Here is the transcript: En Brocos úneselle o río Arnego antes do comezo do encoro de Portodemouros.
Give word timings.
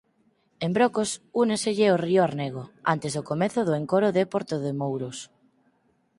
En 0.65 0.71
Brocos 0.77 1.09
úneselle 1.43 1.85
o 1.95 1.97
río 2.05 2.21
Arnego 2.27 2.63
antes 2.93 3.11
do 3.13 3.27
comezo 3.29 3.59
do 3.67 3.73
encoro 3.81 4.07
de 4.17 4.29
Portodemouros. 4.33 5.17